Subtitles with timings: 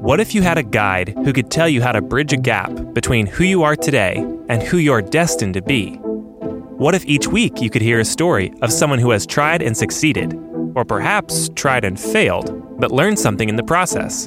[0.00, 2.72] What if you had a guide who could tell you how to bridge a gap
[2.94, 4.16] between who you are today
[4.48, 5.96] and who you're destined to be?
[5.96, 9.76] What if each week you could hear a story of someone who has tried and
[9.76, 10.32] succeeded,
[10.74, 14.26] or perhaps tried and failed, but learned something in the process?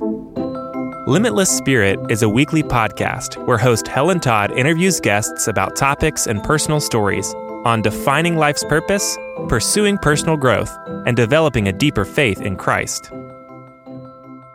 [1.08, 6.44] Limitless Spirit is a weekly podcast where host Helen Todd interviews guests about topics and
[6.44, 7.34] personal stories
[7.66, 9.18] on defining life's purpose,
[9.48, 10.72] pursuing personal growth,
[11.08, 13.12] and developing a deeper faith in Christ.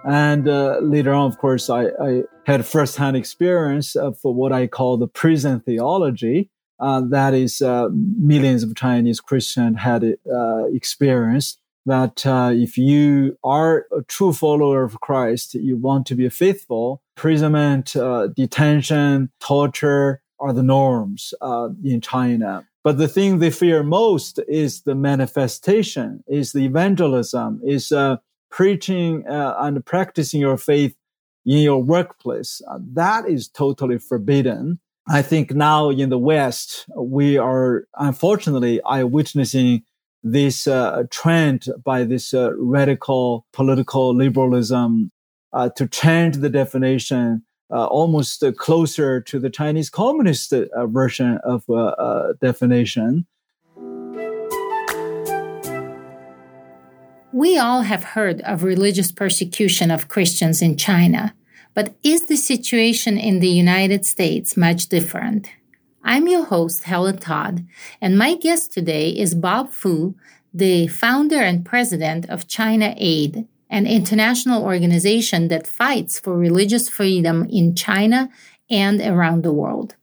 [0.04, 4.96] And uh, later on, of course, I, I had firsthand experience of what I call
[4.96, 6.50] the prison theology.
[6.80, 13.36] Uh, that is, uh, millions of Chinese Christians had uh, experienced that uh, if you
[13.42, 20.22] are a true follower of Christ, you want to be faithful, imprisonment, uh, detention, torture
[20.38, 21.34] are the norms
[21.82, 22.66] in China.
[22.84, 27.92] But the thing they fear most is the manifestation, is the evangelism, is
[28.50, 30.96] preaching uh, and practicing your faith
[31.44, 32.60] in your workplace.
[32.70, 34.80] Uh, that is totally forbidden.
[35.08, 39.82] I think now in the West, we are unfortunately eye witnessing
[40.22, 45.10] this uh, trend by this uh, radical political liberalism
[45.52, 51.64] uh, to change the definition uh, almost closer to the Chinese communist version of
[52.40, 53.26] definition.
[57.38, 61.36] We all have heard of religious persecution of Christians in China,
[61.72, 65.48] but is the situation in the United States much different?
[66.02, 67.64] I'm your host, Helen Todd,
[68.00, 70.16] and my guest today is Bob Fu,
[70.52, 77.46] the founder and president of China Aid, an international organization that fights for religious freedom
[77.48, 78.30] in China
[78.68, 79.94] and around the world.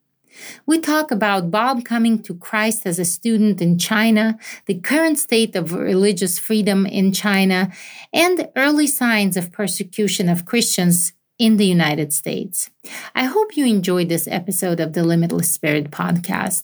[0.65, 5.55] We talk about Bob coming to Christ as a student in China, the current state
[5.55, 7.71] of religious freedom in China,
[8.13, 12.69] and early signs of persecution of Christians in the United States.
[13.13, 16.63] I hope you enjoyed this episode of the Limitless Spirit podcast.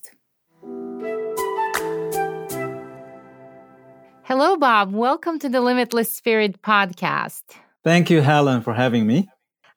[4.24, 4.94] Hello, Bob.
[4.94, 7.44] Welcome to the Limitless Spirit podcast.
[7.84, 9.28] Thank you, Helen, for having me.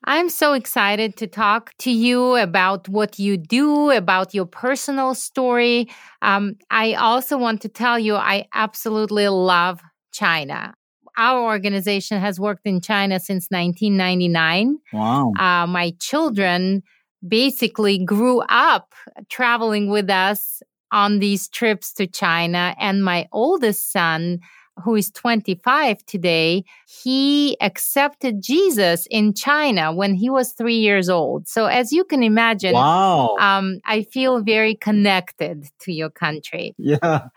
[0.06, 5.88] I'm so excited to talk to you about what you do, about your personal story.
[6.20, 9.80] Um, I also want to tell you I absolutely love
[10.12, 10.74] China.
[11.16, 14.78] Our organization has worked in China since 1999.
[14.92, 15.32] Wow.
[15.38, 16.82] Uh, my children
[17.26, 18.92] basically grew up
[19.30, 24.38] traveling with us on these trips to China, and my oldest son
[24.82, 31.46] who is 25 today, he accepted Jesus in China when he was three years old.
[31.48, 33.36] So, as you can imagine, wow.
[33.38, 36.74] Um, I feel very connected to your country.
[36.78, 37.28] Yeah,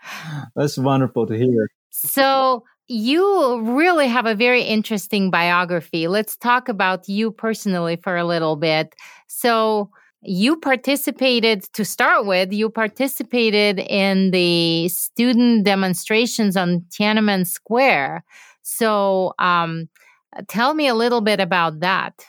[0.56, 1.68] that's wonderful to hear.
[1.90, 6.08] So, you really have a very interesting biography.
[6.08, 8.94] Let's talk about you personally for a little bit.
[9.26, 9.90] So,
[10.22, 18.24] you participated to start with you participated in the student demonstrations on tiananmen square.
[18.62, 19.88] So um,
[20.48, 22.24] tell me a little bit about that.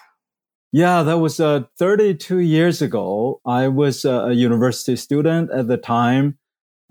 [0.72, 3.42] Yeah that was uh, 32 years ago.
[3.46, 6.38] I was a university student at the time.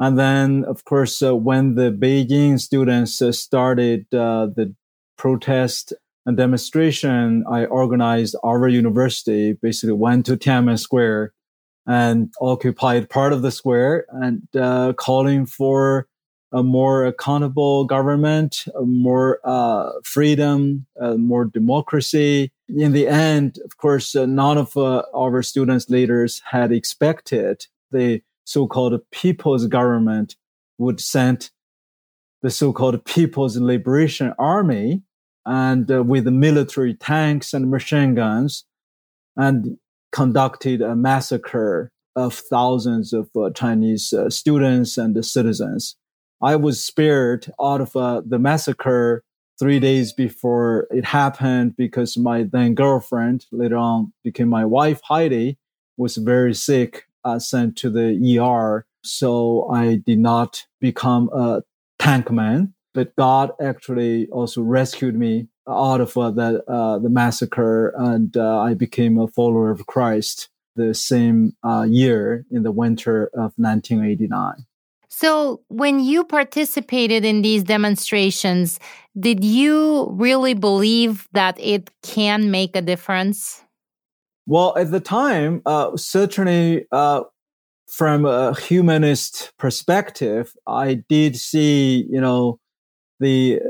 [0.01, 4.75] And then of course uh, when the beijing students uh, started uh, the
[5.17, 5.93] protest
[6.29, 11.33] a demonstration I organized our university basically went to Tiananmen Square
[11.87, 16.07] and occupied part of the square and uh, calling for
[16.53, 22.53] a more accountable government, more uh, freedom, uh, more democracy.
[22.69, 28.21] In the end, of course, uh, none of uh, our students leaders had expected the
[28.45, 30.37] so-called people's government
[30.77, 31.51] would send
[32.43, 35.03] the so-called People's Liberation Army
[35.49, 38.67] and uh, with military tanks and machine guns
[39.35, 39.79] and
[40.13, 45.97] conducted a massacre of thousands of uh, Chinese uh, students and citizens.
[46.43, 49.25] I was spared out of uh, the massacre
[49.59, 55.57] three days before it happened because my then girlfriend, later on became my wife, Heidi,
[55.97, 58.85] was very sick, uh, sent to the ER.
[59.03, 61.63] So I did not become a
[61.99, 67.93] tank man but God actually also rescued me out of uh, the uh, the massacre,
[67.97, 73.27] and uh, I became a follower of Christ the same uh, year in the winter
[73.35, 74.65] of 1989.
[75.09, 78.79] So, when you participated in these demonstrations,
[79.19, 83.63] did you really believe that it can make a difference?
[84.47, 87.25] Well, at the time, uh, certainly uh,
[87.87, 92.61] from a humanist perspective, I did see, you know,
[93.21, 93.61] the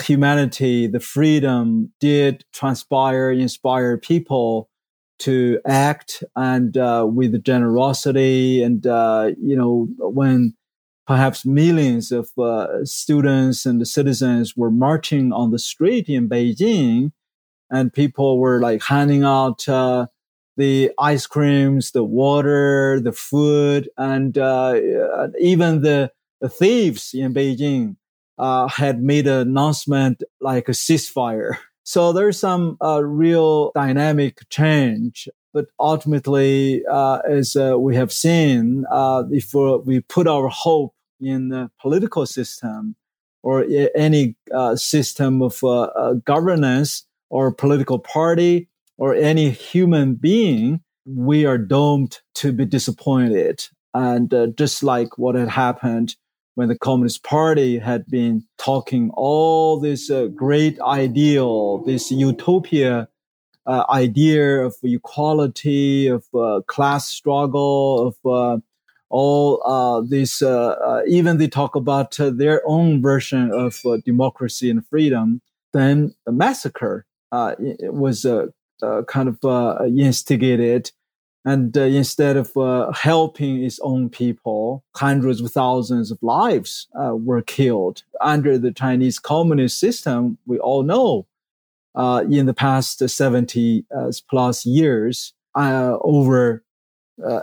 [0.00, 4.68] humanity, the freedom did transpire, inspire people
[5.20, 8.62] to act and uh, with generosity.
[8.62, 10.54] And, uh, you know, when
[11.06, 17.12] perhaps millions of uh, students and the citizens were marching on the street in Beijing,
[17.70, 20.06] and people were like handing out uh,
[20.56, 24.74] the ice creams, the water, the food, and uh,
[25.40, 26.10] even the,
[26.40, 27.96] the thieves in Beijing
[28.38, 31.56] uh, had made an announcement like a ceasefire.
[31.82, 35.28] So there's some uh, real dynamic change.
[35.54, 41.48] But ultimately, uh, as uh, we have seen, uh, if we put our hope in
[41.48, 42.94] the political system
[43.42, 43.64] or
[43.94, 45.62] any uh, system of
[46.24, 48.68] governance or political party
[48.98, 53.66] or any human being, we are doomed to be disappointed.
[53.94, 56.16] And just like what had happened
[56.58, 63.06] when the Communist Party had been talking all this uh, great ideal, this utopia
[63.64, 68.58] uh, idea of equality, of uh, class struggle, of uh,
[69.08, 75.40] all uh, this, uh, even they talk about their own version of democracy and freedom,
[75.72, 78.26] then the massacre was
[79.06, 80.90] kind of instigated
[81.48, 87.16] and uh, instead of uh, helping its own people, hundreds of thousands of lives uh,
[87.16, 90.36] were killed under the Chinese communist system.
[90.44, 91.26] We all know
[91.94, 96.64] uh, in the past 70 uh, plus years, uh, over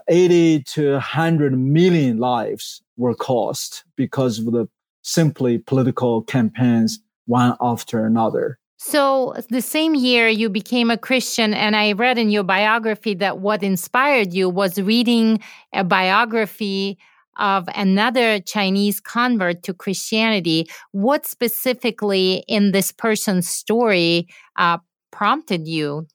[0.07, 4.69] 80 to 100 million lives were cost because of the
[5.02, 8.60] simply political campaigns one after another.
[8.88, 13.40] So, the same year you became a Christian, and I read in your biography that
[13.40, 15.40] what inspired you was reading
[15.74, 17.00] a biography
[17.40, 20.70] of another Chinese convert to Christianity.
[20.92, 24.78] What specifically in this person's story uh,
[25.12, 26.06] prompted you?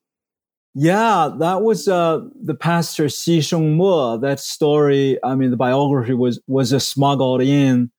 [0.72, 4.20] Yeah, that was uh, the pastor Xi Shengmo.
[4.20, 7.90] That story, I mean, the biography was was smuggled in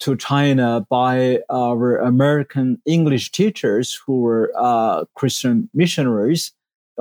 [0.00, 6.52] to China by our American English teachers who were uh, Christian missionaries.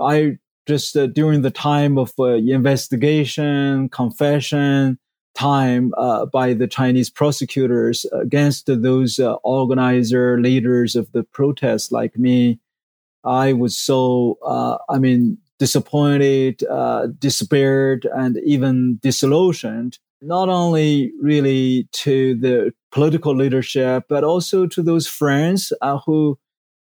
[0.02, 5.00] I just uh, during the time of uh, investigation, confession
[5.36, 12.18] time uh, by the Chinese prosecutors against those uh, organizer leaders of the protests like
[12.18, 12.60] me,
[13.24, 16.64] I was so, uh, I mean, disappointed,
[17.20, 25.08] despaired, and even disillusioned not only really to the political leadership, but also to those
[25.08, 26.38] friends uh, who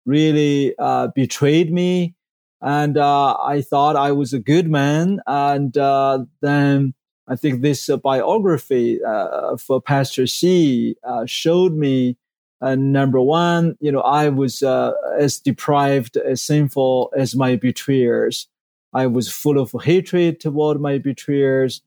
[0.06, 2.16] really uh, betrayed me.
[2.62, 5.20] And uh, I thought I was a good man.
[5.26, 6.94] And uh, then
[7.28, 10.96] I think this uh, biography uh, for Pastor Xi
[11.26, 12.18] showed me
[12.62, 18.48] number one, you know, I was as deprived, as sinful as my betrayers.
[18.94, 21.82] I was full of hatred toward my betrayers.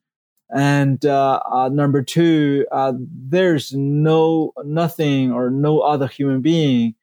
[0.53, 6.95] And uh, uh, number two, uh, there's no nothing or no other human being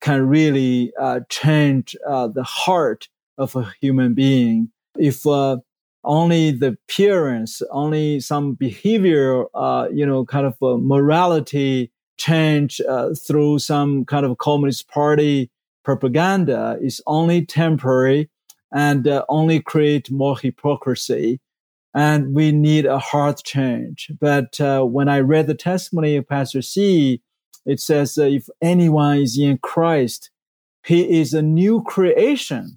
[0.00, 3.08] can really uh, change uh, the heart
[3.38, 4.70] of a human being.
[4.98, 5.58] If uh,
[6.04, 9.44] only the appearance, only some behavior,
[9.92, 12.80] you know, kind of morality change
[13.26, 15.50] through some kind of communist party
[15.84, 18.28] propaganda is only temporary
[18.72, 21.40] and only create more hypocrisy
[21.94, 24.10] and we need a heart change.
[24.20, 27.22] But uh, when I read the testimony of Pastor Xi,
[27.66, 30.30] it says uh, if anyone is in Christ,
[30.84, 32.76] he is a new creation.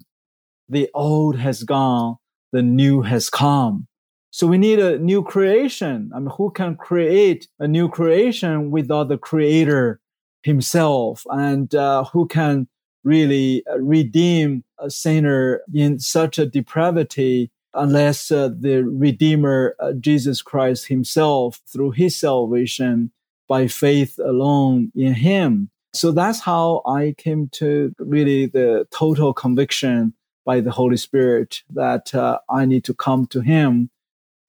[0.68, 2.16] The old has gone,
[2.52, 3.86] the new has come.
[4.30, 6.10] So we need a new creation.
[6.14, 10.00] I mean, who can create a new creation without the creator
[10.42, 11.22] himself?
[11.30, 12.66] And uh, who can
[13.04, 20.42] really uh, redeem a sinner in such a depravity unless uh, the Redeemer, uh, Jesus
[20.42, 23.10] Christ himself, through his salvation
[23.48, 25.70] by faith alone in him.
[25.92, 30.14] So that's how I came to really the total conviction
[30.44, 33.90] by the Holy Spirit that uh, I need to come to him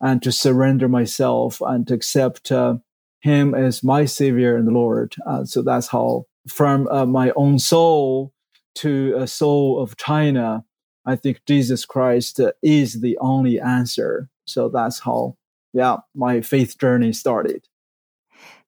[0.02, 2.76] and to surrender myself and to accept uh,
[3.22, 5.16] him as my savior and Lord.
[5.26, 8.34] Uh, so that's how from uh, my own soul
[8.76, 10.64] to a soul of China,
[11.06, 14.30] I think Jesus Christ is the only answer.
[14.46, 15.38] So that's how,
[15.74, 17.68] yeah, my faith journey started.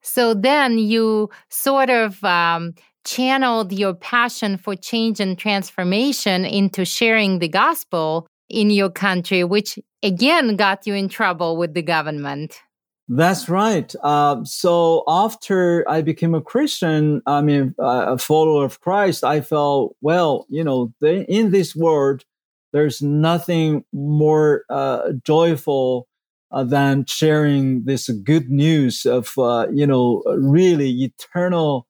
[0.01, 2.75] So then you sort of um,
[3.05, 9.79] channeled your passion for change and transformation into sharing the gospel in your country, which
[10.03, 12.61] again got you in trouble with the government.
[13.09, 13.93] That's right.
[14.03, 19.39] Uh, so after I became a Christian, I mean, uh, a follower of Christ, I
[19.39, 22.25] felt, well, you know, in this world,
[22.73, 26.07] there's nothing more uh, joyful
[26.51, 31.87] uh, than sharing this good news of, uh, you know, really eternal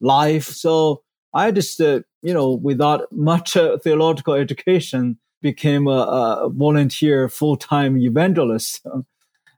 [0.00, 0.46] life.
[0.46, 1.02] So
[1.34, 5.90] I just, uh, you know, without much theological education, became a,
[6.46, 8.86] a volunteer full-time evangelist.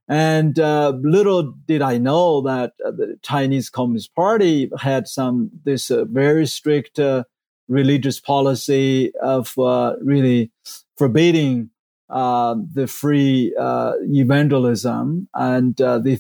[0.09, 5.91] And uh, little did I know that uh, the Chinese Communist Party had some this
[5.91, 7.25] uh, very strict uh,
[7.69, 10.51] religious policy of uh, really
[10.97, 11.69] forbidding
[12.09, 16.19] uh, the free evangelism, and they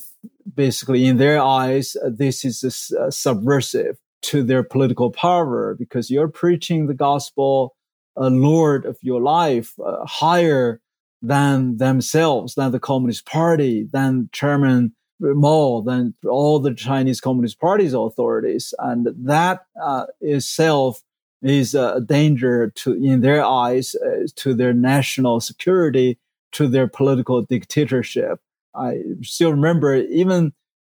[0.54, 6.94] basically, in their eyes, this is subversive to their political power because you're preaching the
[6.94, 7.74] gospel,
[8.18, 9.72] lord of your life,
[10.04, 10.82] higher
[11.22, 17.94] than themselves, than the Communist Party, than Chairman Mao, than all the Chinese Communist Party's
[17.94, 18.72] authorities.
[18.78, 21.02] And that uh, itself
[21.42, 26.18] is a danger to, in their eyes, uh, to their national security,
[26.52, 28.40] to their political dictatorship.
[28.74, 30.52] I still remember even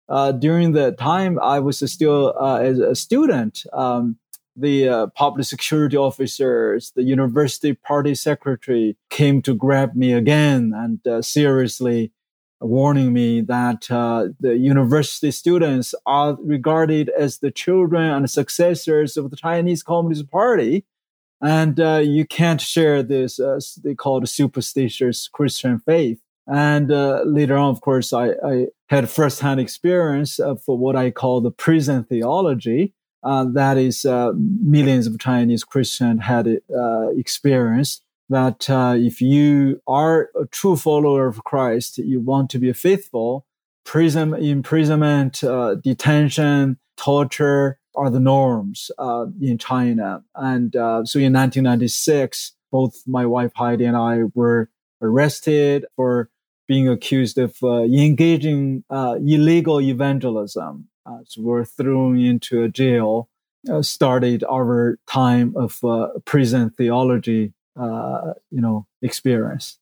[0.10, 4.18] uh, during the time I was still uh, a student, um,
[4.62, 11.06] the uh, public security officers, the university party secretary came to grab me again and
[11.06, 12.12] uh, seriously
[12.62, 19.32] warning me that uh, the university students are regarded as the children and successors of
[19.32, 20.86] the Chinese Communist Party.
[21.42, 26.20] And uh, you can't share this, uh, they call it superstitious Christian faith.
[26.48, 31.42] And uh, later on, of course, I, I had firsthand experience of what I call
[31.42, 38.04] the prison theology, uh, that is uh, millions of Chinese Christians had uh, experienced.
[38.30, 43.46] That uh, if you are a true follower of Christ, you want to be faithful.
[43.84, 50.24] Prison, imprisonment, uh, detention, torture are the norms uh, in China.
[50.34, 54.70] And so in 1996, both my wife Heidi and I were
[55.02, 56.30] arrested for
[56.70, 63.30] being accused of engaging illegal evangelism uh, so were thrown into a jail,
[63.70, 69.78] uh, started our time of uh, prison theology, uh, you know, experience.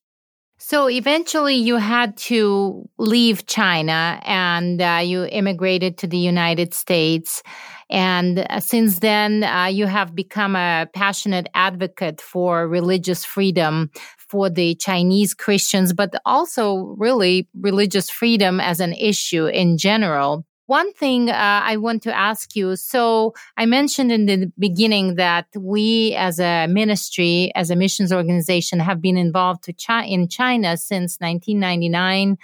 [0.62, 7.42] So eventually, you had to leave China, and uh, you immigrated to the United States.
[7.90, 14.76] And uh, since then, you have become a passionate advocate for religious freedom for the
[14.76, 20.46] Chinese Christians, but also really religious freedom as an issue in general.
[20.70, 22.76] One thing uh, I want to ask you.
[22.76, 28.80] So I mentioned in the beginning that we as a ministry, as a missions organization
[28.80, 32.38] have been involved Chi- in China since 1999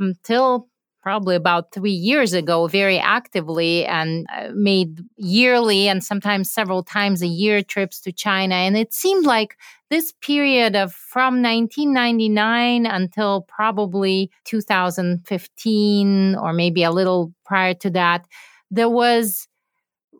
[0.00, 0.66] until
[1.08, 7.22] probably about three years ago very actively and uh, made yearly and sometimes several times
[7.22, 8.54] a year trips to China.
[8.54, 9.56] And it seemed like
[9.88, 18.26] this period of from 1999 until probably 2015 or maybe a little prior to that,
[18.70, 19.47] there was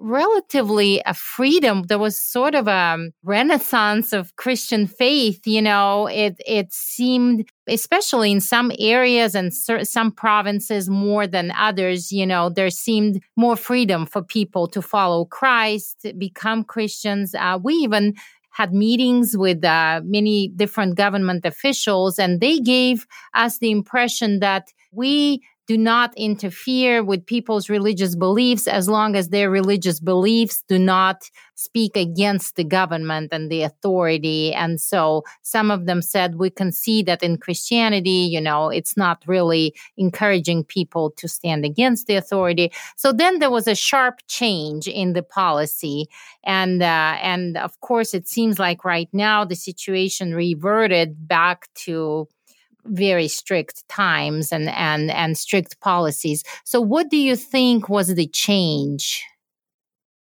[0.00, 1.82] relatively a freedom.
[1.82, 5.46] There was sort of a renaissance of Christian faith.
[5.46, 12.12] You know, it it seemed, especially in some areas and some provinces more than others.
[12.12, 17.34] You know, there seemed more freedom for people to follow Christ, become Christians.
[17.34, 18.14] Uh, we even
[18.50, 24.68] had meetings with uh, many different government officials, and they gave us the impression that
[24.90, 30.78] we do not interfere with people's religious beliefs as long as their religious beliefs do
[30.78, 34.54] not speak against the government and the authority.
[34.54, 38.96] And so some of them said, we can see that in Christianity, you know, it's
[38.96, 42.72] not really encouraging people to stand against the authority.
[42.96, 46.06] So then there was a sharp change in the policy.
[46.44, 52.26] And, uh, and of course, it seems like right now the situation reverted back to
[52.88, 56.44] very strict times and and and strict policies.
[56.64, 59.24] So, what do you think was the change?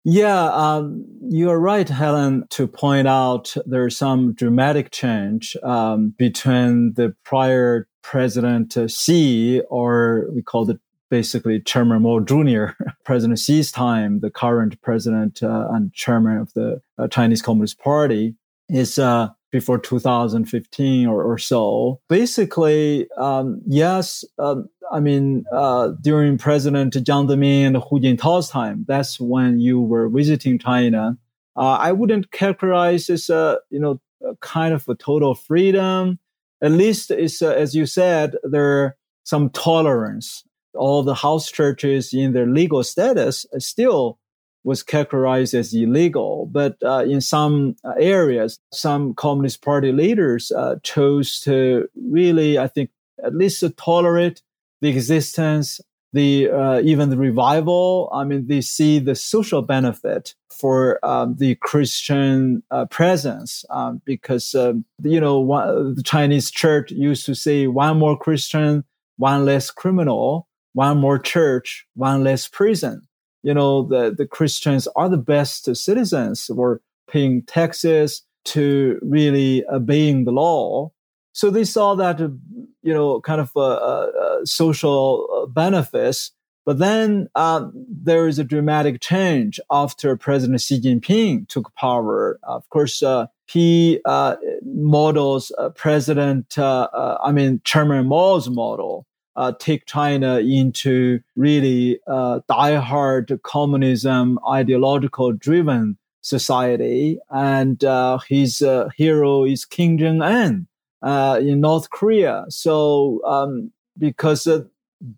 [0.04, 7.16] Yeah, um, you're right, Helen, to point out there's some dramatic change um, between the
[7.24, 10.80] prior President uh, Xi, or we call it
[11.12, 12.74] basically Chairman Mao Jr.,
[13.06, 18.34] President Xi's time, the current president uh, and chairman of the uh, Chinese Communist Party,
[18.70, 22.00] is uh, before 2015 or, or so.
[22.10, 28.86] Basically, um, yes, um, I mean, uh, during President Jiang Zemin and Hu Jintao's time,
[28.88, 31.18] that's when you were visiting China.
[31.56, 34.02] Uh, I wouldn't characterize this, uh, you know,
[34.40, 36.20] kind of a total freedom.
[36.62, 40.44] At least it's, uh, as you said, there some tolerance.
[40.74, 44.18] all the house churches in their legal status still
[44.64, 46.48] was characterized as illegal.
[46.52, 52.92] But uh, in some areas, some Communist Party leaders uh, chose to really, I think,
[53.24, 54.42] at least to tolerate
[54.82, 55.80] the existence,
[56.14, 58.10] the uh, even the revival.
[58.14, 64.54] I mean, they see the social benefit for um, the Christian uh, presence um, because
[64.56, 68.84] um, you know one, the Chinese church used to say one more Christian,
[69.18, 73.08] one less criminal, one more church, one less prison
[73.44, 76.50] you know, the, the Christians are the best citizens.
[76.54, 76.80] We're
[77.10, 80.92] paying taxes to really obeying the law.
[81.34, 86.32] So they saw that, you know, kind of uh, social uh, benefits.
[86.66, 92.40] But then uh, there is a dramatic change after President Xi Jinping took power.
[92.44, 100.40] Of course, uh, he uh, models President, I mean, Chairman Mao's model uh, take China
[100.40, 107.18] into really uh, die-hard communism, ideological driven society.
[107.30, 110.68] And uh, his uh, hero is Kim Jong Un
[111.02, 112.46] uh, in North Korea.
[112.50, 114.48] So um, because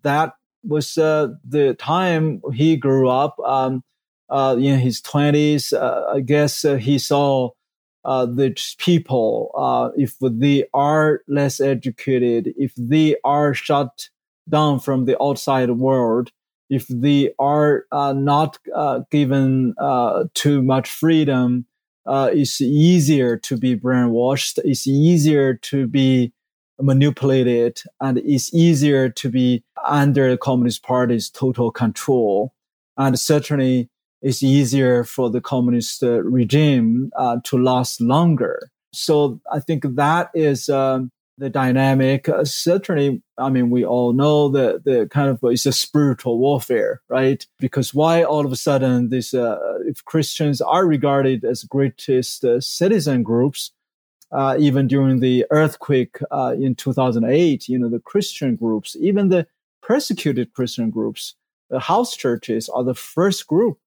[0.02, 3.82] that was uh, the time he grew up um,
[4.30, 7.50] in his twenties, I guess he saw
[8.04, 14.08] uh, the people, uh, if they are less educated, if they are shut
[14.48, 16.30] down from the outside world,
[16.70, 21.66] if they are uh, not uh, given uh, too much freedom,
[22.06, 24.58] uh, it's easier to be brainwashed.
[24.64, 26.32] It's easier to be
[26.80, 32.52] manipulated, and it's easier to be under the Communist Party's total control.
[32.96, 33.88] And certainly,
[34.24, 38.70] it's easier for the communist uh, regime uh, to last longer.
[38.94, 42.26] So I think that is um, the dynamic.
[42.26, 47.02] Uh, certainly, I mean, we all know that the kind of it's a spiritual warfare,
[47.10, 47.46] right?
[47.58, 52.62] Because why all of a sudden this, uh, if Christians are regarded as greatest uh,
[52.62, 53.72] citizen groups,
[54.32, 56.16] uh, even during the earthquake
[56.58, 59.46] in 2008, you know, the Christian groups, even the
[59.82, 61.34] persecuted Christian groups,
[61.68, 63.78] the house churches are the first group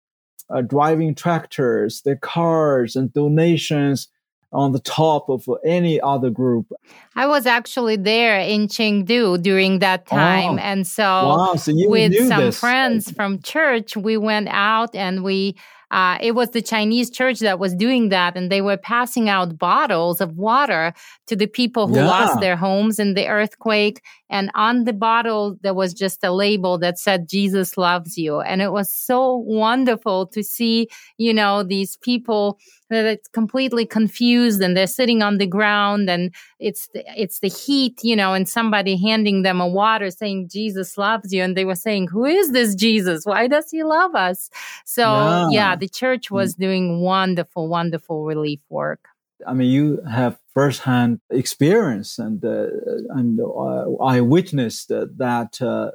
[0.50, 4.10] uh, driving tractors, their cars and donations
[4.54, 6.68] on the top of any other group.
[7.16, 10.56] I was actually there in Chengdu during that time.
[10.56, 11.56] Oh, and so, wow.
[11.56, 12.60] so with some this.
[12.60, 15.58] friends from church, we went out and we
[15.90, 19.58] uh, it was the Chinese church that was doing that, and they were passing out
[19.58, 20.94] bottles of water
[21.28, 22.08] to the people who yeah.
[22.08, 24.02] lost their homes in the earthquake.
[24.30, 28.42] And on the bottle, there was just a label that said, Jesus loves you.
[28.42, 32.60] And it was so wonderful to see, you know, these people
[32.90, 37.50] that it's completely confused and they're sitting on the ground and it's the, it's the
[37.50, 41.66] heat, you know, and somebody handing them a water saying Jesus loves you and they
[41.66, 43.26] were saying, "Who is this Jesus?
[43.26, 44.50] Why does he love us?"
[44.86, 46.60] So, yeah, yeah the church was mm.
[46.60, 49.10] doing wonderful wonderful relief work.
[49.46, 52.68] I mean, you have firsthand experience and uh,
[53.10, 55.92] and uh, I witnessed uh, that uh,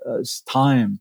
[0.46, 1.00] time.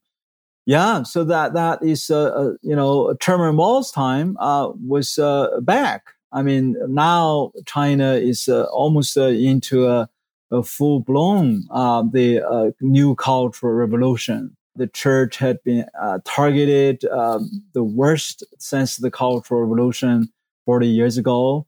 [0.66, 5.20] Yeah, so that that is uh, uh, you know Chairman Mao's time was
[5.62, 6.14] back.
[6.32, 10.10] I mean, now China is almost into a,
[10.50, 17.84] a full blown the new cultural revolution the church had been uh, targeted um, the
[17.84, 20.30] worst since the Cultural Revolution
[20.66, 21.68] 40 years ago.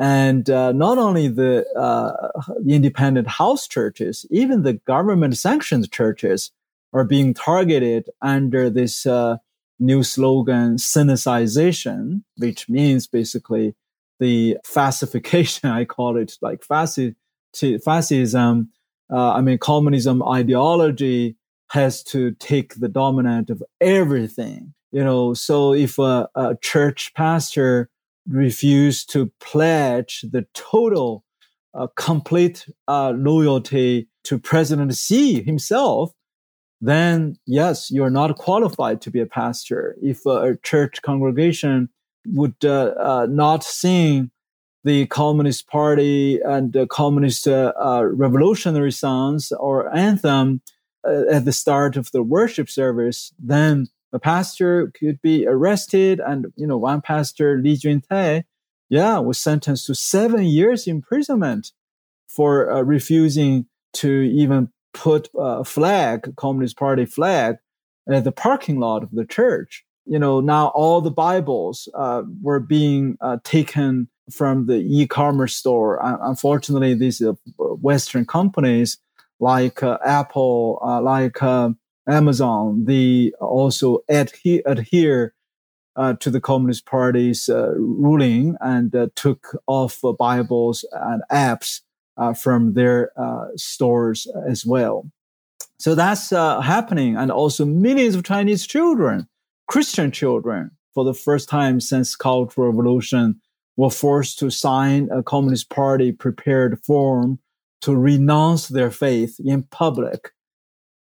[0.00, 2.30] And uh, not only the, uh,
[2.66, 6.52] independent house churches, even the government sanctioned churches
[6.94, 9.36] are being targeted under this uh,
[9.78, 13.74] new slogan, sinicization, which means basically
[14.20, 17.14] the fascification, I call it like fasci-
[17.84, 18.70] fascism.
[19.12, 21.36] Uh, I mean, communism ideology
[21.72, 24.72] has to take the dominant of everything.
[24.92, 27.90] You know, so if a, a church pastor
[28.28, 31.24] refuse to pledge the total,
[31.74, 36.12] uh, complete uh, loyalty to President Xi himself,
[36.80, 39.96] then yes, you're not qualified to be a pastor.
[40.02, 41.88] If a, church congregation
[42.26, 44.30] would uh, uh not sing
[44.84, 47.72] the Communist Party and the Communist uh,
[48.04, 50.62] revolutionary songs or anthem
[51.04, 56.20] at the start of the worship service, then a pastor could be arrested.
[56.20, 58.44] And, you know, one pastor, Li Juntai,
[58.88, 61.72] yeah, was sentenced to seven years imprisonment
[62.28, 67.56] for uh, refusing to even put a flag, Communist Party flag,
[68.10, 69.84] at the parking lot of the church.
[70.06, 76.00] You know, now all the Bibles uh, were being uh, taken from the e-commerce store.
[76.02, 78.98] unfortunately, these uh, Western companies
[79.40, 81.38] like uh, Apple, uh, like
[82.08, 85.34] Amazon, they also adhere, adhere
[85.96, 91.80] uh, to the Communist Party's uh, ruling and uh, took off Bibles and apps
[92.16, 95.10] uh, from their uh, stores as well.
[95.78, 97.16] So that's uh, happening.
[97.16, 99.28] And also millions of Chinese children,
[99.66, 103.40] Christian children, for the first time since Cultural Revolution,
[103.76, 107.38] were forced to sign a Communist Party prepared form
[107.80, 110.32] to renounce their faith in public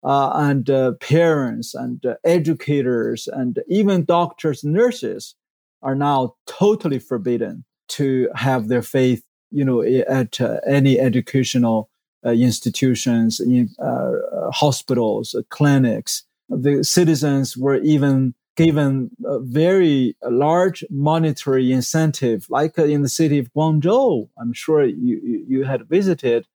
[0.03, 5.35] uh, and uh, parents and uh, educators and even doctors, nurses
[5.81, 11.89] are now totally forbidden to have their faith, you know, at uh, any educational
[12.25, 14.11] uh, institutions, in uh,
[14.51, 16.23] hospitals, clinics.
[16.49, 23.51] The citizens were even given a very large monetary incentive, like in the city of
[23.53, 24.27] Guangzhou.
[24.37, 26.45] I'm sure you, you had visited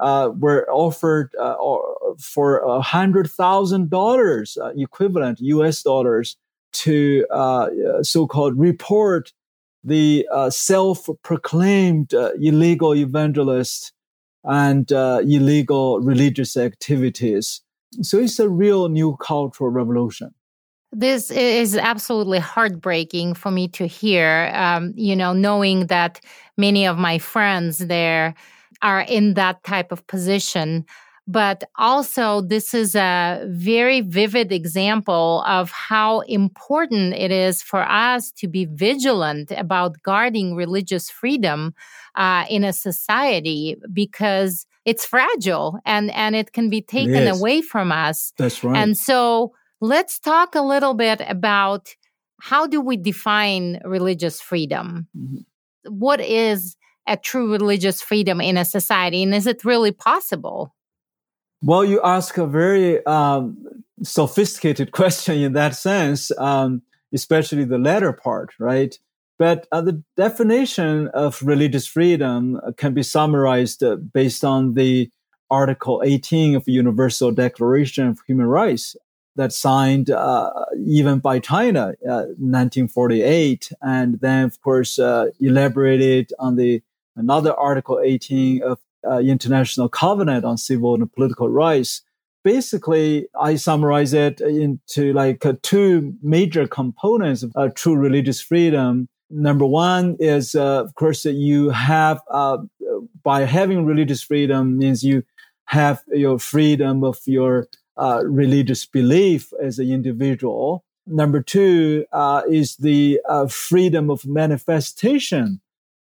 [0.00, 1.54] uh, were offered uh,
[2.18, 5.82] for a hundred thousand dollars uh, equivalent U.S.
[5.82, 6.36] dollars
[6.72, 7.68] to uh,
[8.02, 9.32] so-called report
[9.84, 13.92] the uh, self-proclaimed uh, illegal evangelist
[14.44, 17.62] and illegal religious activities.
[18.02, 20.34] So it's a real new cultural revolution.
[20.92, 24.50] This is absolutely heartbreaking for me to hear.
[24.54, 26.20] Um, you know, knowing that
[26.56, 28.34] many of my friends there
[28.82, 30.84] are in that type of position.
[31.30, 38.32] But also, this is a very vivid example of how important it is for us
[38.32, 41.74] to be vigilant about guarding religious freedom
[42.14, 47.92] uh, in a society because it's fragile and, and it can be taken away from
[47.92, 48.32] us.
[48.38, 48.74] That's right.
[48.74, 51.94] And so, let's talk a little bit about
[52.40, 55.08] how do we define religious freedom?
[55.14, 55.92] Mm-hmm.
[55.92, 56.77] What is
[57.08, 59.22] a true religious freedom in a society?
[59.22, 60.74] And is it really possible?
[61.62, 63.66] Well, you ask a very um,
[64.02, 68.96] sophisticated question in that sense, um, especially the latter part, right?
[69.38, 75.10] But uh, the definition of religious freedom can be summarized uh, based on the
[75.50, 78.96] Article 18 of the Universal Declaration of Human Rights
[79.36, 80.50] that signed uh,
[80.84, 86.82] even by China, 1948, uh, and then of course uh, elaborated on the
[87.18, 92.02] another Article 18 of uh, International Covenant on Civil and Political Rights.
[92.44, 99.08] Basically, I summarize it into like uh, two major components of uh, true religious freedom.
[99.30, 102.58] Number one is, uh, of course, that you have, uh,
[103.22, 105.24] by having religious freedom means you
[105.66, 110.84] have your freedom of your uh, religious belief as an individual.
[111.06, 112.06] Number two
[112.48, 115.60] is the freedom of manifestation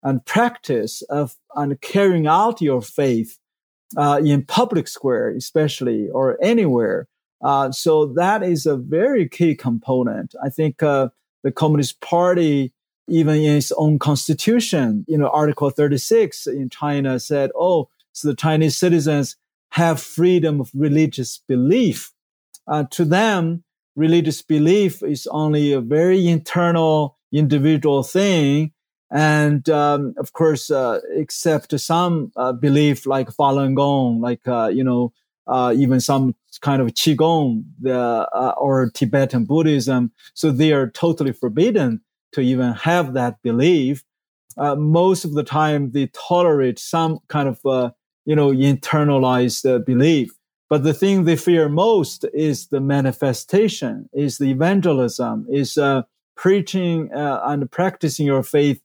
[0.02, 3.38] and practice of and carrying out your faith
[3.96, 7.08] uh, in public square, especially or anywhere.
[7.42, 10.34] Uh, so that is a very key component.
[10.42, 11.08] I think uh,
[11.42, 12.72] the Communist Party,
[13.08, 18.36] even in its own constitution, you know, Article 36 in China said, "Oh, so the
[18.36, 19.36] Chinese citizens
[19.70, 22.12] have freedom of religious belief."
[22.66, 23.64] Uh, to them,
[23.96, 28.72] religious belief is only a very internal, individual thing
[29.10, 34.84] and um, of course, uh, except some uh, belief like Falun Gong, like uh, you
[34.84, 35.12] know,
[35.48, 41.32] uh, even some kind of qigong, the uh, or Tibetan Buddhism, so they are totally
[41.32, 42.00] forbidden
[42.32, 44.04] to even have that belief.
[44.56, 47.58] Uh, most of the time, they tolerate some kind of
[48.24, 50.30] you know internalized belief.
[50.68, 55.76] But the thing they fear most is the manifestation, is the evangelism, is
[56.36, 58.80] preaching and practicing your faith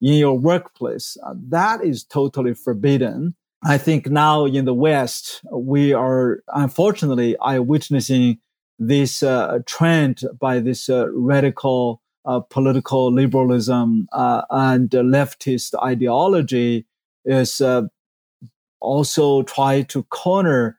[0.00, 1.16] in your workplace.
[1.24, 3.34] Uh, that is totally forbidden.
[3.64, 8.38] I think now in the West, we are unfortunately are witnessing
[8.78, 16.86] this uh, trend by this uh, radical uh, political liberalism uh, and leftist ideology
[17.24, 17.82] is uh,
[18.80, 20.78] also try to corner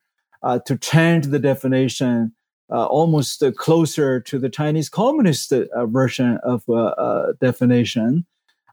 [0.65, 2.33] to change the definition
[2.69, 5.53] almost closer to the Chinese communist
[5.85, 6.63] version of
[7.39, 8.25] definition.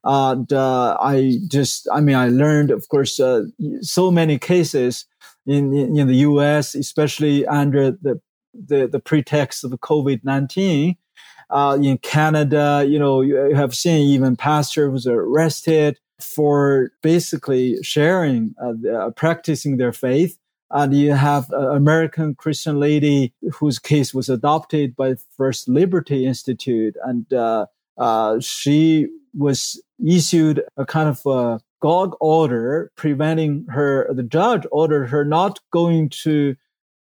[0.05, 3.45] And uh, I just, I mean, I learned, of course, uh,
[3.81, 5.07] so many cases
[5.47, 8.21] in, in, in the U.S., especially under the
[8.55, 10.97] the, the pretext of COVID nineteen.
[11.51, 18.75] Uh, in Canada, you know, you have seen even pastors arrested for basically sharing, uh,
[18.89, 20.37] uh, practicing their faith.
[20.71, 26.95] And you have an American Christian lady whose case was adopted by First Liberty Institute,
[27.03, 27.25] and
[27.99, 35.07] uh, she was issued a kind of a gag order preventing her, the judge ordered
[35.07, 36.57] her not going to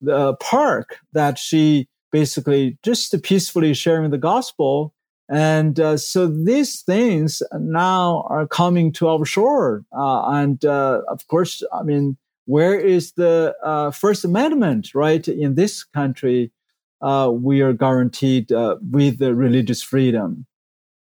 [0.01, 4.93] the park that she basically just peacefully sharing the gospel.
[5.29, 9.83] And uh, so these things now are coming to our shore.
[9.97, 15.25] Uh, and uh, of course, I mean, where is the uh, First Amendment, right?
[15.27, 16.51] In this country,
[17.01, 18.51] uh, we are guaranteed
[18.91, 20.45] with the religious freedom.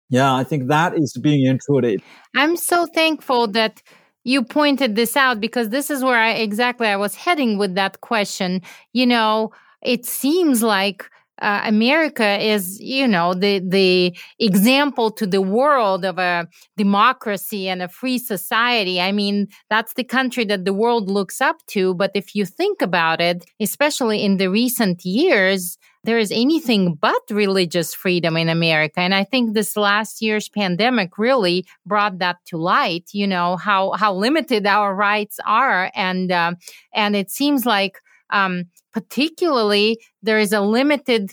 [0.10, 2.02] Yeah, I think that is being intruded.
[2.36, 3.82] I'm so thankful that
[4.24, 8.02] you pointed this out because this is where I exactly I was heading with that
[8.02, 8.62] question.
[8.94, 11.10] You know, it seems like
[11.42, 16.48] uh, America is, you know, the the example to the world of a
[16.78, 19.00] democracy and a free society.
[19.00, 21.94] I mean, that's the country that the world looks up to.
[21.94, 27.22] But if you think about it, especially in the recent years, there is anything but
[27.30, 29.02] religious freedom in America.
[29.02, 33.10] And I think this last year's pandemic really brought that to light.
[33.12, 36.54] You know how how limited our rights are, and uh,
[36.94, 41.32] and it seems like um, particularly there is a limited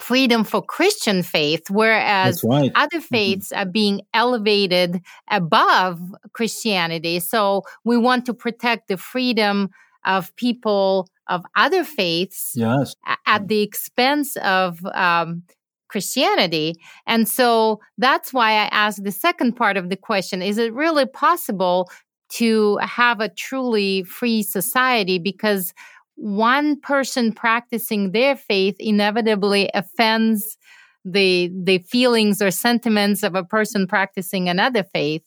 [0.00, 2.70] freedom for Christian faith, whereas right.
[2.74, 3.14] other mm-hmm.
[3.14, 3.62] faiths mm-hmm.
[3.62, 6.00] are being elevated above
[6.32, 7.20] Christianity.
[7.20, 9.70] So we want to protect the freedom
[10.04, 12.94] of people of other faiths yes.
[13.26, 15.42] at the expense of um,
[15.88, 16.74] Christianity.
[17.06, 21.06] And so that's why I asked the second part of the question is it really
[21.06, 21.90] possible
[22.28, 25.18] to have a truly free society?
[25.18, 25.72] Because
[26.16, 30.56] one person practicing their faith inevitably offends
[31.04, 35.22] the the feelings or sentiments of a person practicing another faith.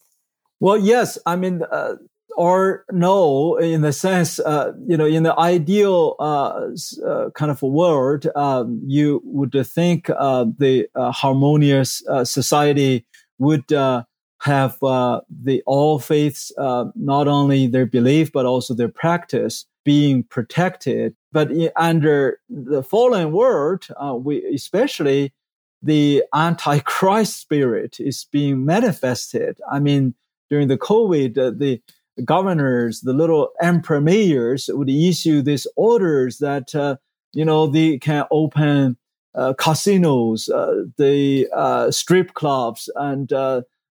[0.60, 1.96] Well yes i mean uh,
[2.36, 6.68] or no in the sense uh, you know in the ideal uh,
[7.06, 13.06] uh kind of a world um, you would think uh, the uh, harmonious society
[13.38, 13.66] would
[14.42, 21.16] have the all faiths not only their belief but also their practice being protected.
[21.32, 25.34] But under the fallen world, uh, we especially
[25.82, 29.58] the antichrist spirit is being manifested.
[29.72, 30.14] I mean,
[30.50, 31.82] during the COVID, uh, the
[32.26, 36.98] governors, the little emperor mayors would issue these orders that, uh,
[37.34, 38.98] you know, they can open
[39.36, 43.32] uh, casinos, uh, the uh, strip clubs, and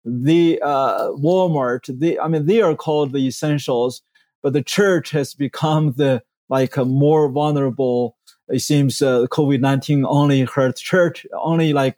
[0.06, 2.00] uh, the Walmart.
[2.00, 4.02] The, I mean, they are called the essentials
[4.46, 8.16] but the church has become the like a more vulnerable.
[8.48, 11.98] It seems uh, COVID nineteen only hurt church, only like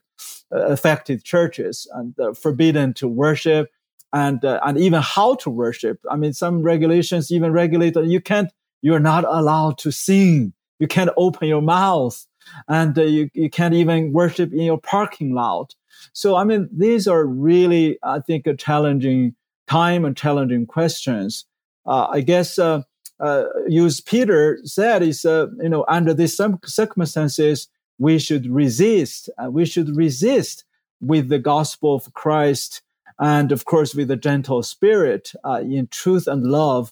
[0.55, 3.69] uh, affected churches and uh, forbidden to worship
[4.13, 5.99] and uh, and even how to worship.
[6.09, 8.49] I mean, some regulations even regulate that you can't,
[8.81, 10.53] you're not allowed to sing.
[10.79, 12.25] You can't open your mouth,
[12.69, 15.75] and uh, you you can't even worship in your parking lot.
[16.13, 19.35] So I mean, these are really, I think, a challenging
[19.67, 21.45] time and challenging questions
[21.87, 22.81] uh, I guess uh,
[23.19, 29.29] uh, use Peter said is you know under these circumstances we should resist.
[29.49, 30.65] we should resist
[31.01, 32.81] with the gospel of Christ
[33.19, 36.91] and of course with a gentle spirit uh, in truth and love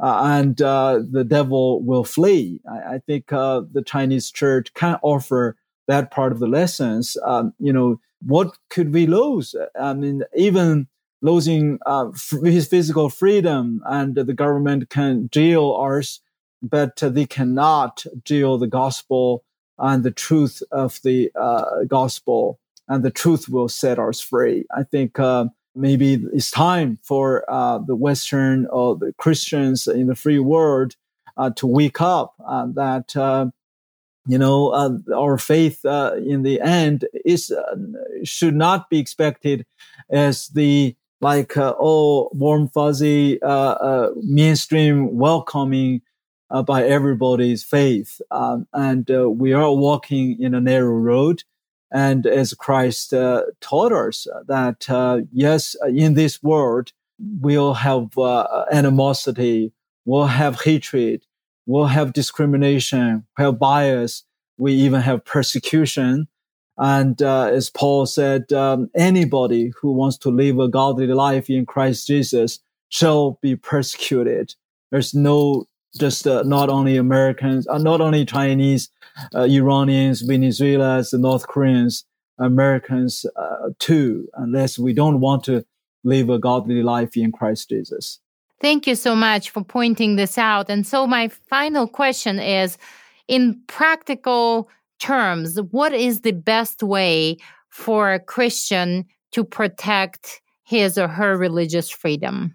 [0.00, 5.56] uh, and uh, the devil will flee i, I think the chinese church can offer
[5.86, 10.88] that part of the lessons um, you know what could we lose i mean even
[11.22, 12.10] losing uh,
[12.44, 16.20] his physical freedom, and the government can deal ours,
[16.62, 19.44] but they cannot deal the gospel
[19.78, 24.64] and the truth of the uh, gospel, and the truth will set us free.
[24.74, 30.14] I think uh, maybe it's time for uh, the Western or the Christians in the
[30.14, 30.96] free world
[31.36, 33.52] uh, to wake up uh, that
[34.26, 37.76] you know, uh, our faith uh, in the end is uh,
[38.24, 39.64] should not be expected
[40.10, 46.02] as the like all warm fuzzy uh, uh, mainstream welcoming
[46.64, 48.20] by everybody's faith.
[48.30, 51.42] Um, and we are walking in a narrow road.
[51.92, 53.10] And as christ
[53.60, 56.92] taught us that yes in this world
[57.40, 58.10] we'll have
[58.72, 59.72] animosity
[60.04, 61.25] we'll have hatred
[61.66, 64.24] we'll have discrimination we'll have bias
[64.58, 66.28] we even have persecution
[66.78, 71.64] and uh, as Paul said, um, anybody who wants to live a godly life in
[71.64, 74.54] Christ Jesus shall be persecuted.
[74.90, 75.66] There's no
[75.98, 78.90] just uh, not only Americans, uh, not only Chinese,
[79.34, 82.04] uh, Iranians, Venezuelans, North Koreans,
[82.38, 85.64] Americans uh, too, unless we don't want to
[86.04, 88.20] live a godly life in Christ Jesus.
[88.60, 90.70] Thank you so much for pointing this out.
[90.70, 92.78] And so my final question is
[93.28, 97.36] in practical terms, what is the best way
[97.68, 102.54] for a Christian to protect his or her religious freedom?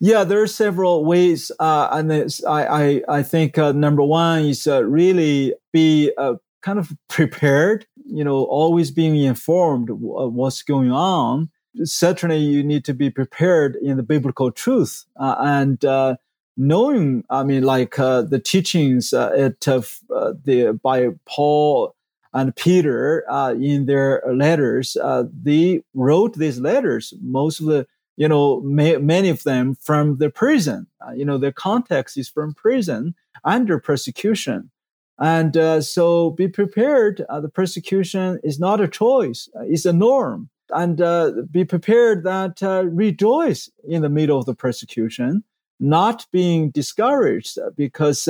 [0.00, 4.66] Yeah, there are several ways, uh, and I, I, I think uh, number one is
[4.66, 7.86] uh, really be uh, kind of prepared.
[8.06, 11.48] You know, always being informed of what's going on.
[11.82, 16.16] Certainly, you need to be prepared in the biblical truth uh, and uh,
[16.56, 17.24] knowing.
[17.30, 21.94] I mean, like the teachings at the by Paul
[22.32, 23.24] and Peter
[23.60, 24.96] in their letters.
[25.42, 27.14] they wrote these letters.
[27.20, 30.86] Most of the you know, many of them from the prison.
[31.06, 34.70] Uh, you know, their context is from prison under persecution.
[35.18, 37.24] And uh, so be prepared.
[37.28, 40.50] Uh, the persecution is not a choice, uh, it's a norm.
[40.70, 45.44] And uh, be prepared that uh, rejoice in the middle of the persecution,
[45.78, 48.28] not being discouraged because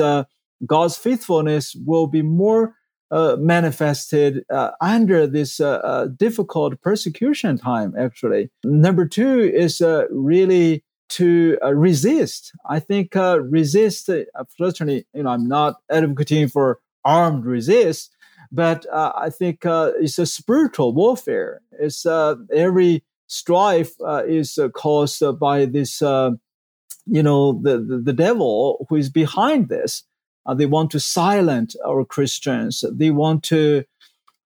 [0.65, 2.75] God's faithfulness will be more
[3.11, 8.49] uh, manifested uh, under this uh, uh, difficult persecution time, actually.
[8.63, 12.51] Number two is uh, really to resist.
[12.67, 14.09] I think resist,
[14.57, 18.14] certainly, you know, I'm not advocating for armed resist,
[18.51, 21.61] but I think it's a spiritual warfare.
[21.71, 23.93] It's every strife
[24.27, 30.03] is caused by this, you know, the, the, the devil who is behind this.
[30.45, 32.83] Uh, they want to silence our Christians.
[32.91, 33.83] They want to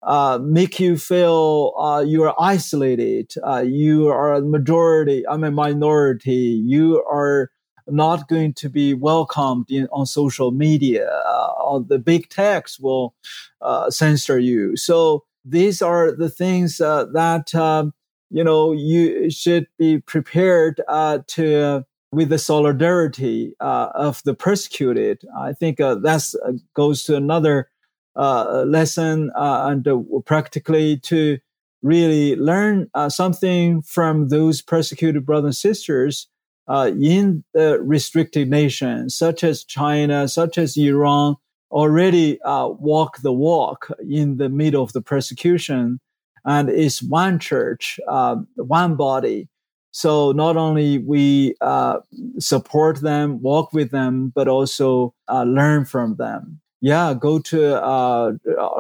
[0.04, 3.34] uh, make you feel uh, you are isolated.
[3.44, 5.28] Uh, you are a majority.
[5.28, 6.62] I'm a minority.
[6.64, 7.50] You are
[7.90, 11.08] not going to be welcomed in, on social media.
[11.08, 13.16] Uh, the big techs will
[13.62, 14.76] uh, censor you.
[14.78, 17.94] So these are the things that um,
[18.30, 20.82] you know you should be prepared
[21.28, 25.22] to with the solidarity uh, of the persecuted.
[25.38, 27.70] I think uh, that uh, goes to another
[28.16, 31.38] uh, lesson uh, and uh, practically to
[31.84, 36.28] really learn something from those persecuted brothers and sisters
[36.70, 41.36] in the restricted nations, such as China, such as Iran,
[41.72, 46.00] already walk the walk in the middle of the persecution.
[46.46, 49.50] And it's one church, one body,
[49.98, 52.02] so not only we uh,
[52.38, 56.62] support them, walk with them, but also uh, learn from them.
[56.82, 58.34] Yeah, go to uh,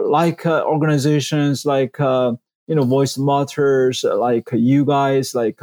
[0.03, 2.33] like uh, organizations like uh,
[2.67, 5.59] you know Voice Matters, like you guys, like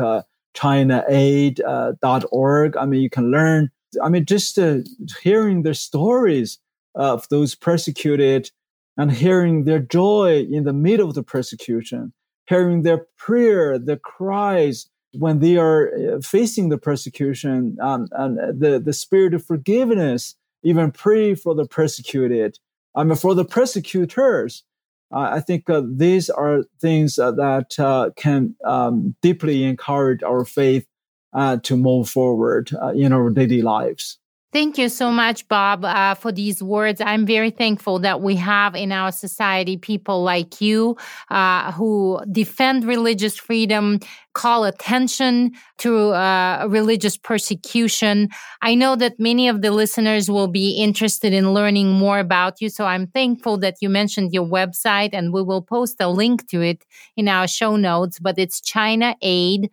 [0.54, 2.76] uh, ChinaAid.org.
[2.76, 3.70] I mean, you can learn.
[4.02, 4.58] I mean, just
[5.22, 6.58] hearing the stories
[6.94, 8.50] of those persecuted
[8.96, 12.12] and hearing their joy in the middle of the persecution,
[12.46, 14.88] hearing their prayer, their cries,
[15.18, 20.90] when they are uh, facing the persecution um, and the, the spirit of forgiveness, even
[20.90, 22.58] pray for the persecuted,
[22.94, 24.64] I mean, for the persecutors.
[25.12, 30.44] Uh, I think uh, these are things uh, that uh, can um, deeply encourage our
[30.44, 30.86] faith
[31.32, 34.18] uh, to move forward in our daily lives.
[34.54, 37.00] Thank you so much, Bob, uh, for these words.
[37.00, 40.96] I'm very thankful that we have in our society people like you
[41.28, 43.98] uh, who defend religious freedom,
[44.32, 48.28] call attention to uh, religious persecution.
[48.62, 52.68] I know that many of the listeners will be interested in learning more about you.
[52.68, 56.60] So I'm thankful that you mentioned your website, and we will post a link to
[56.60, 56.84] it
[57.16, 58.20] in our show notes.
[58.20, 59.68] But it's ChinaAid.org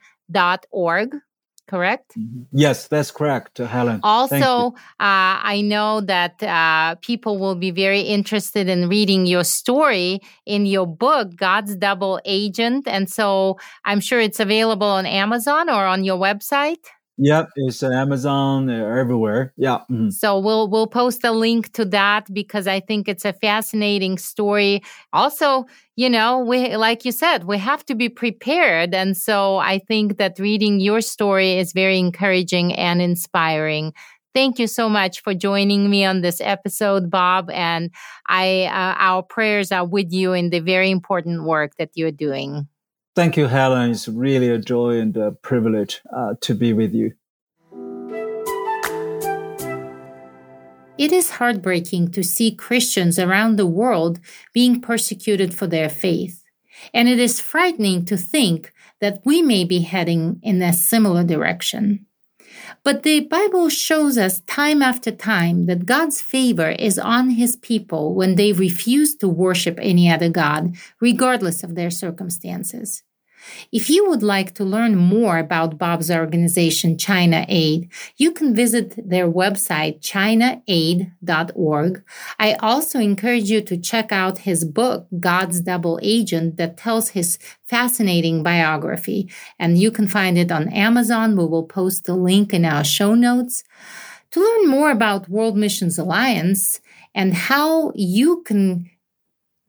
[1.71, 2.09] correct?
[2.17, 2.43] Mm-hmm.
[2.51, 4.01] Yes, that's correct, Helen.
[4.03, 10.19] Also, uh, I know that uh, people will be very interested in reading your story
[10.45, 12.87] in your book, God's Double Agent.
[12.87, 16.83] And so I'm sure it's available on Amazon or on your website.
[17.23, 19.53] Yep, it's Amazon uh, everywhere.
[19.55, 19.81] Yeah.
[19.91, 20.09] Mm-hmm.
[20.09, 24.81] So we'll we'll post a link to that because I think it's a fascinating story.
[25.13, 29.77] Also, you know, we like you said, we have to be prepared, and so I
[29.77, 33.93] think that reading your story is very encouraging and inspiring.
[34.33, 37.51] Thank you so much for joining me on this episode, Bob.
[37.51, 37.91] And
[38.29, 42.67] I, uh, our prayers are with you in the very important work that you're doing.
[43.13, 43.91] Thank you, Helen.
[43.91, 47.13] It's really a joy and a privilege uh, to be with you.
[50.97, 54.19] It is heartbreaking to see Christians around the world
[54.53, 56.43] being persecuted for their faith.
[56.93, 62.05] And it is frightening to think that we may be heading in a similar direction.
[62.83, 68.15] But the Bible shows us time after time that God's favor is on his people
[68.15, 73.03] when they refuse to worship any other God, regardless of their circumstances.
[73.71, 78.93] If you would like to learn more about Bob's organization, China Aid, you can visit
[78.97, 82.03] their website, chinaaid.org.
[82.39, 87.37] I also encourage you to check out his book, God's Double Agent, that tells his
[87.63, 89.29] fascinating biography.
[89.57, 91.37] And you can find it on Amazon.
[91.37, 93.63] We will post the link in our show notes.
[94.31, 96.79] To learn more about World Missions Alliance
[97.13, 98.89] and how you can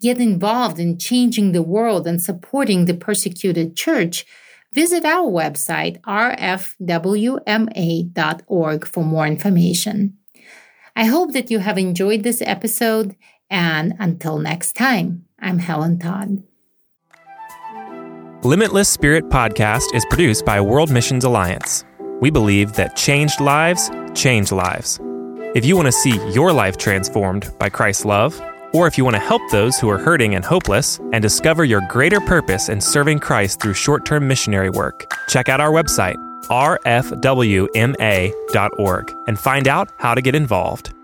[0.02, 4.26] get involved in changing the world and supporting the persecuted church,
[4.72, 6.76] visit our website, rfwma.org,
[8.86, 10.18] for more information.
[10.94, 13.16] I hope that you have enjoyed this episode,
[13.48, 16.42] and until next time, I'm Helen Todd.
[18.42, 21.84] Limitless Spirit Podcast is produced by World Missions Alliance.
[22.20, 25.00] We believe that changed lives change lives.
[25.54, 28.40] If you want to see your life transformed by Christ's love,
[28.72, 31.82] or if you want to help those who are hurting and hopeless and discover your
[31.88, 36.74] greater purpose in serving Christ through short term missionary work, check out our website, rfwma.org,
[39.26, 40.94] and find out how to get involved.